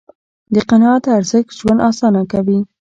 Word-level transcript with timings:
د 0.53 0.55
قناعت 0.69 1.03
ارزښت 1.17 1.51
ژوند 1.59 1.79
آسانه 1.89 2.21
کوي. 2.31 2.59